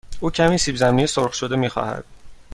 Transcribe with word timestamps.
او 0.19 0.31
کمی 0.31 0.57
سیب 0.57 0.75
زمینی 0.75 1.07
سرخ 1.07 1.33
شده 1.33 1.55
می 1.55 1.69
خواهد. 1.69 2.05